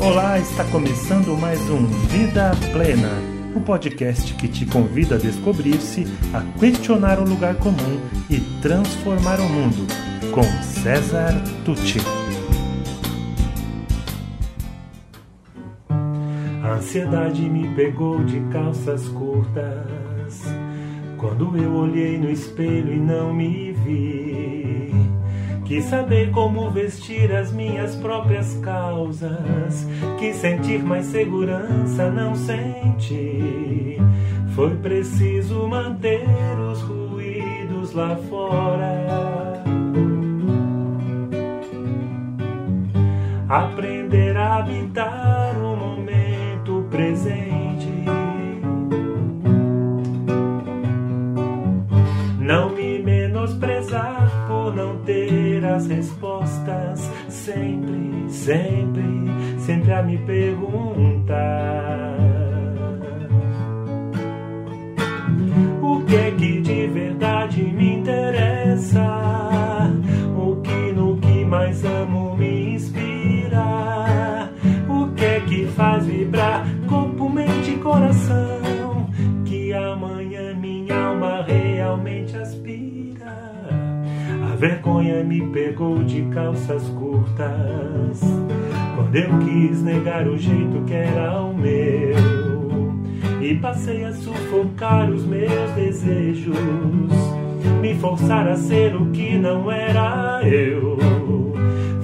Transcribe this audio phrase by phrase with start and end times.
[0.00, 3.10] Olá, está começando mais um Vida Plena,
[3.52, 8.00] o um podcast que te convida a descobrir-se, a questionar o lugar comum
[8.30, 9.88] e transformar o mundo,
[10.30, 11.34] com César
[11.64, 11.98] Tucci.
[16.62, 20.44] A ansiedade me pegou de calças curtas,
[21.16, 24.97] quando eu olhei no espelho e não me vi.
[25.68, 29.86] Quis saber como vestir as minhas próprias causas.
[30.18, 33.98] Quis sentir mais segurança, não senti.
[34.54, 36.24] Foi preciso manter
[36.72, 39.62] os ruídos lá fora.
[43.46, 44.17] Aprender
[55.78, 59.04] as respostas, sempre, sempre,
[59.60, 61.38] sempre a me perguntar.
[65.80, 69.06] O que é que de verdade me interessa?
[70.36, 74.50] O que no que mais amo me inspira?
[74.88, 78.47] O que é que faz vibrar corpo, mente e coração?
[84.58, 88.20] Vergonha me pegou de calças curtas
[88.96, 92.16] quando eu quis negar o jeito que era o meu
[93.40, 96.56] e passei a sufocar os meus desejos,
[97.80, 100.98] me forçar a ser o que não era eu.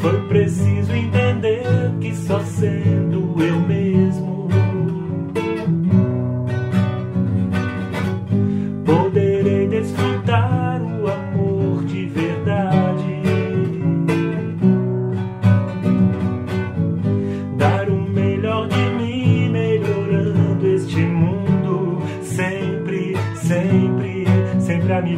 [0.00, 1.62] Foi preciso entender
[2.00, 3.79] que só sendo eu mesmo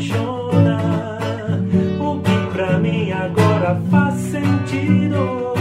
[0.00, 1.18] apaixona?
[2.00, 5.52] O que pra mim agora faz sentido?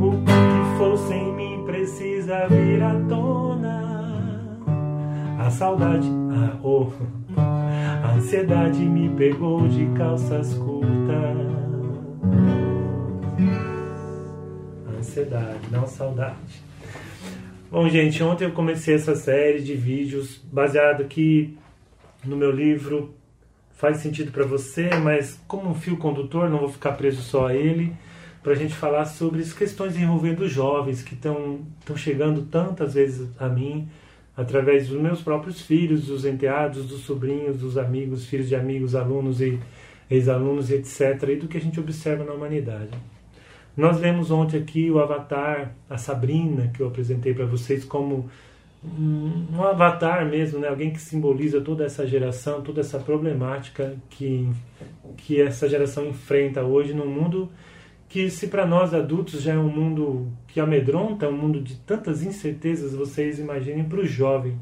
[0.00, 4.58] O que força em mim precisa vir à tona?
[5.38, 6.90] A saudade, a, oh,
[7.36, 10.80] a ansiedade me pegou de calças curtas.
[14.98, 16.62] Ansiedade, não saudade.
[17.70, 21.56] Bom, gente, ontem eu comecei essa série de vídeos baseado aqui
[22.24, 23.14] no meu livro
[23.80, 27.56] Faz Sentido para Você, mas como um fio condutor, não vou ficar preso só a
[27.56, 27.94] ele,
[28.42, 31.60] para a gente falar sobre as questões envolvendo jovens que estão
[31.96, 33.88] chegando tantas vezes a mim
[34.36, 39.40] através dos meus próprios filhos, dos enteados, dos sobrinhos, dos amigos, filhos de amigos, alunos
[39.40, 39.58] e
[40.10, 42.90] ex-alunos, etc., e do que a gente observa na humanidade.
[43.74, 48.28] Nós vemos ontem aqui o Avatar, a Sabrina, que eu apresentei para vocês como
[48.84, 50.68] um, um avatar mesmo, né?
[50.68, 54.48] alguém que simboliza toda essa geração, toda essa problemática que,
[55.16, 57.50] que essa geração enfrenta hoje num mundo
[58.08, 62.24] que, se para nós adultos já é um mundo que amedronta, um mundo de tantas
[62.24, 64.58] incertezas, vocês imaginem para o jovem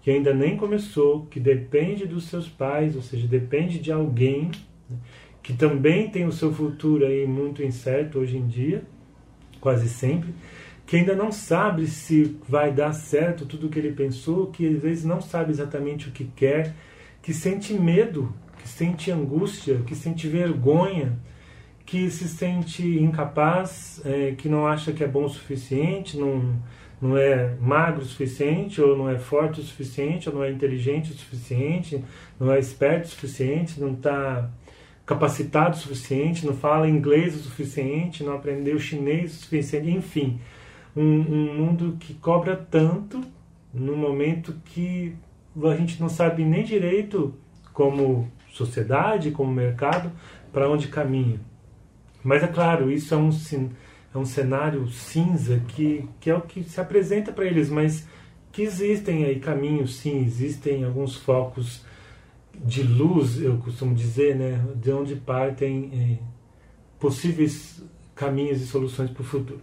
[0.00, 4.50] que ainda nem começou, que depende dos seus pais, ou seja, depende de alguém
[4.88, 4.98] né?
[5.42, 8.82] que também tem o seu futuro aí muito incerto hoje em dia,
[9.60, 10.34] quase sempre,
[10.86, 14.82] que ainda não sabe se vai dar certo tudo o que ele pensou, que às
[14.82, 16.74] vezes não sabe exatamente o que quer,
[17.22, 21.18] que sente medo, que sente angústia, que sente vergonha,
[21.86, 26.54] que se sente incapaz, é, que não acha que é bom o suficiente, não,
[27.00, 31.12] não é magro o suficiente, ou não é forte o suficiente, ou não é inteligente
[31.12, 32.02] o suficiente,
[32.38, 34.50] não é esperto o suficiente, não está
[35.06, 40.40] capacitado o suficiente, não fala inglês o suficiente, não aprendeu chinês o suficiente, enfim,
[40.96, 43.20] um, um mundo que cobra tanto
[43.72, 45.14] no momento que
[45.64, 47.34] a gente não sabe nem direito
[47.72, 50.12] como sociedade, como mercado,
[50.52, 51.40] para onde caminha.
[52.22, 53.30] Mas é claro, isso é um,
[54.14, 58.06] é um cenário cinza que, que é o que se apresenta para eles, mas
[58.52, 61.84] que existem aí caminhos, sim, existem alguns focos
[62.54, 66.24] de luz, eu costumo dizer, né, de onde partem eh,
[67.00, 67.82] possíveis
[68.14, 69.60] caminhos e soluções para o futuro.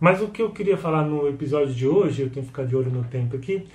[0.00, 2.76] Mas o que eu queria falar no episódio de hoje, eu tenho que ficar de
[2.76, 3.66] olho no tempo aqui,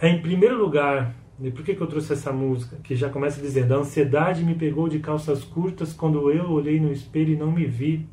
[0.00, 2.76] é em primeiro lugar, e por que, que eu trouxe essa música?
[2.82, 6.92] Que já começa dizendo: A ansiedade me pegou de calças curtas quando eu olhei no
[6.92, 8.06] espelho e não me vi.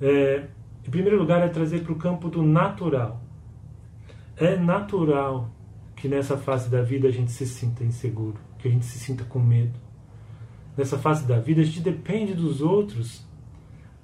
[0.00, 0.44] É,
[0.86, 3.20] em primeiro lugar, é trazer para o campo do natural.
[4.36, 5.50] É natural
[5.94, 9.24] que nessa fase da vida a gente se sinta inseguro, que a gente se sinta
[9.24, 9.78] com medo.
[10.76, 13.25] Nessa fase da vida a gente depende dos outros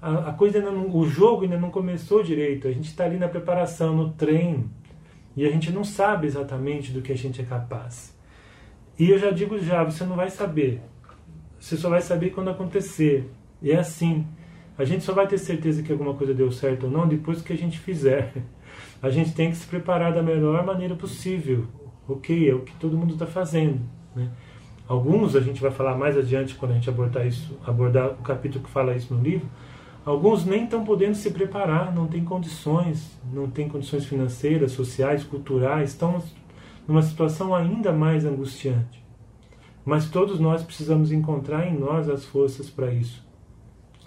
[0.03, 2.67] a, a coisa não, o jogo ainda não começou direito.
[2.67, 4.69] A gente está ali na preparação, no treino,
[5.37, 8.13] e a gente não sabe exatamente do que a gente é capaz.
[8.99, 10.83] E eu já digo já, você não vai saber.
[11.59, 13.31] Você só vai saber quando acontecer.
[13.63, 14.27] E é assim.
[14.77, 17.53] A gente só vai ter certeza que alguma coisa deu certo ou não depois que
[17.53, 18.33] a gente fizer.
[19.01, 21.67] A gente tem que se preparar da melhor maneira possível.
[22.09, 23.81] Ok, é o que todo mundo está fazendo.
[24.15, 24.31] Né?
[24.89, 28.65] Alguns a gente vai falar mais adiante quando a gente abordar isso, abordar o capítulo
[28.65, 29.47] que fala isso no livro
[30.05, 35.91] Alguns nem estão podendo se preparar, não têm condições, não têm condições financeiras, sociais, culturais,
[35.91, 36.21] estão
[36.89, 39.03] numa situação ainda mais angustiante.
[39.85, 43.25] Mas todos nós precisamos encontrar em nós as forças para isso.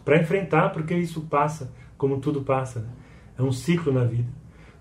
[0.04, 2.82] Para enfrentar, porque isso passa, como tudo passa.
[2.82, 2.90] Né?
[3.40, 4.30] É um ciclo na vida.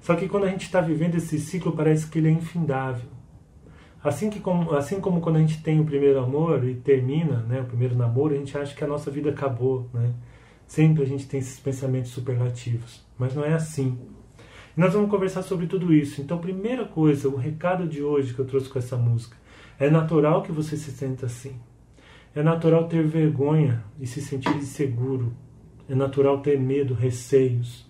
[0.00, 3.08] Só que quando a gente está vivendo esse ciclo, parece que ele é infindável.
[4.02, 7.62] Assim, que como, assim como quando a gente tem o primeiro amor e termina né,
[7.62, 9.88] o primeiro namoro, a gente acha que a nossa vida acabou.
[9.94, 10.12] Né?
[10.66, 13.98] Sempre a gente tem esses pensamentos superlativos, mas não é assim.
[14.76, 16.20] E nós vamos conversar sobre tudo isso.
[16.20, 19.36] Então, primeira coisa, o recado de hoje que eu trouxe com essa música.
[19.78, 21.54] É natural que você se sinta assim.
[22.34, 25.32] É natural ter vergonha e se sentir inseguro.
[25.88, 27.88] É natural ter medo, receios.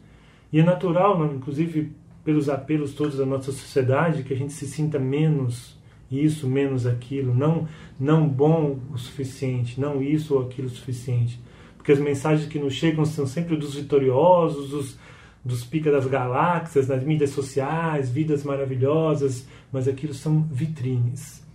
[0.53, 1.93] E é natural, inclusive
[2.25, 5.79] pelos apelos todos da nossa sociedade, que a gente se sinta menos
[6.11, 7.67] isso, menos aquilo, não
[7.99, 11.41] não bom o suficiente, não isso ou aquilo o suficiente
[11.85, 14.99] porque as mensagens que nos chegam são sempre dos vitoriosos, dos,
[15.45, 21.47] dos pica das galáxias, nas mídias sociais, vidas maravilhosas, mas aquilo são vitrines.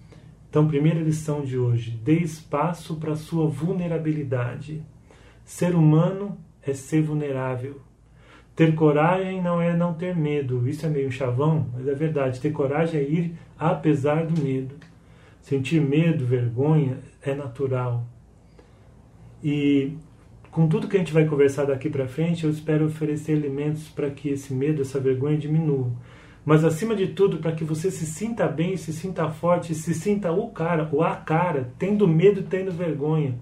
[0.47, 4.83] Então, primeira lição de hoje: dê espaço para a sua vulnerabilidade.
[5.43, 7.81] Ser humano é ser vulnerável.
[8.55, 10.69] Ter coragem não é não ter medo.
[10.69, 12.39] Isso é meio chavão, mas é verdade.
[12.39, 14.75] Ter coragem é ir apesar do medo.
[15.41, 18.05] Sentir medo, vergonha é natural.
[19.43, 19.97] E
[20.51, 24.09] com tudo que a gente vai conversar daqui para frente, eu espero oferecer elementos para
[24.09, 25.91] que esse medo, essa vergonha diminua.
[26.45, 30.31] Mas acima de tudo, para que você se sinta bem, se sinta forte, se sinta
[30.31, 33.35] o cara, ou a cara, tendo medo, tendo vergonha,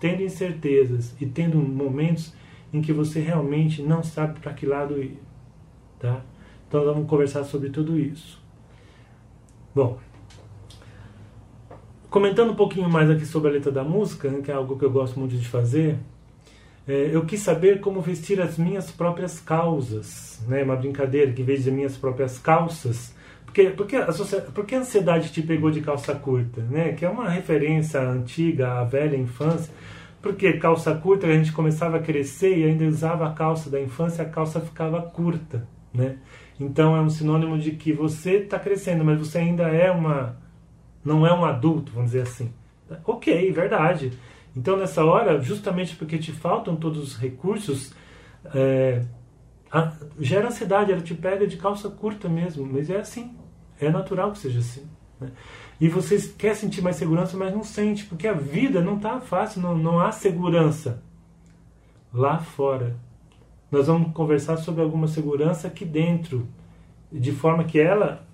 [0.00, 2.32] tendo incertezas e tendo momentos
[2.72, 5.18] em que você realmente não sabe para que lado ir,
[5.98, 6.22] tá?
[6.68, 8.40] Então vamos conversar sobre tudo isso.
[9.74, 9.98] Bom,
[12.10, 14.84] comentando um pouquinho mais aqui sobre a letra da música, né, que é algo que
[14.84, 15.98] eu gosto muito de fazer,
[16.88, 20.62] é, eu quis saber como vestir as minhas próprias causas, né?
[20.64, 23.14] Uma brincadeira que em de minhas próprias calças,
[23.44, 24.06] porque porque a,
[24.54, 26.92] porque a ansiedade te pegou de calça curta, né?
[26.94, 29.72] Que é uma referência antiga à velha infância.
[30.22, 34.24] Porque calça curta a gente começava a crescer e ainda usava a calça da infância,
[34.24, 36.16] a calça ficava curta, né?
[36.58, 40.36] Então é um sinônimo de que você está crescendo, mas você ainda é uma
[41.04, 42.50] não é um adulto, vamos dizer assim.
[43.04, 44.12] Ok, verdade.
[44.56, 47.92] Então, nessa hora, justamente porque te faltam todos os recursos,
[48.54, 49.04] é,
[49.70, 53.36] a, gera ansiedade, ela te pega de calça curta mesmo, mas é assim,
[53.80, 54.88] é natural que seja assim.
[55.20, 55.30] Né?
[55.80, 59.60] E você quer sentir mais segurança, mas não sente, porque a vida não está fácil,
[59.60, 61.02] não, não há segurança
[62.12, 62.96] lá fora.
[63.70, 66.48] Nós vamos conversar sobre alguma segurança aqui dentro,
[67.12, 68.26] de forma que ela,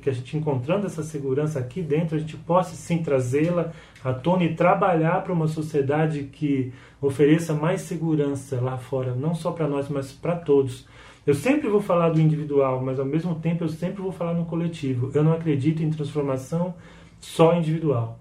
[0.00, 4.44] que a gente encontrando essa segurança aqui dentro, a gente possa sim trazê-la à tona
[4.44, 9.88] e trabalhar para uma sociedade que ofereça mais segurança lá fora, não só para nós,
[9.88, 10.86] mas para todos.
[11.24, 14.44] Eu sempre vou falar do individual, mas ao mesmo tempo eu sempre vou falar no
[14.44, 15.10] coletivo.
[15.14, 16.74] Eu não acredito em transformação
[17.20, 18.18] só individual.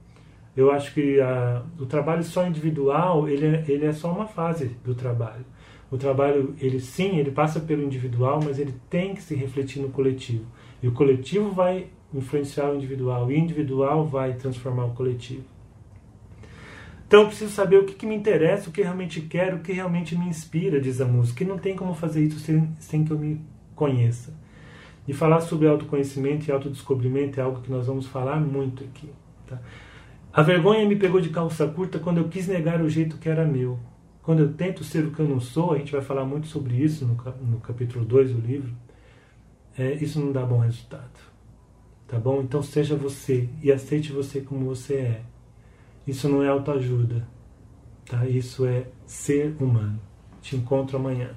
[0.55, 4.75] Eu acho que a, o trabalho só individual ele é, ele é só uma fase
[4.83, 5.45] do trabalho.
[5.89, 9.89] O trabalho, ele sim, ele passa pelo individual, mas ele tem que se refletir no
[9.89, 10.45] coletivo.
[10.81, 15.43] E o coletivo vai influenciar o individual, o individual vai transformar o coletivo.
[17.07, 19.73] Então eu preciso saber o que, que me interessa, o que realmente quero, o que
[19.73, 21.43] realmente me inspira, diz a música.
[21.43, 23.41] E não tem como fazer isso sem, sem que eu me
[23.75, 24.33] conheça.
[25.05, 29.09] E falar sobre autoconhecimento e autodescobrimento é algo que nós vamos falar muito aqui.
[29.45, 29.59] Tá?
[30.31, 33.45] A vergonha me pegou de calça curta quando eu quis negar o jeito que era
[33.45, 33.77] meu.
[34.23, 36.75] Quando eu tento ser o que eu não sou, a gente vai falar muito sobre
[36.75, 38.71] isso no, no capítulo 2 do livro,
[39.77, 41.31] é, isso não dá bom resultado.
[42.07, 42.41] Tá bom?
[42.41, 45.21] Então seja você e aceite você como você é.
[46.05, 47.25] Isso não é autoajuda,
[48.05, 48.27] tá?
[48.27, 49.99] Isso é ser humano.
[50.41, 51.29] Te encontro amanhã.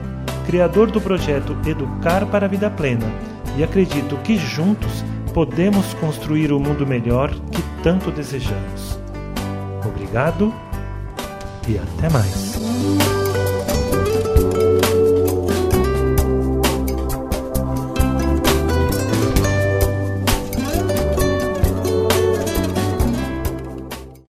[0.50, 3.06] criador do projeto Educar para a Vida Plena
[3.56, 9.00] e acredito que juntos podemos construir o mundo melhor que tanto desejamos.
[9.86, 10.52] Obrigado
[11.68, 13.19] e até mais.